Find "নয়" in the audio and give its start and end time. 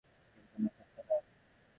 1.09-1.23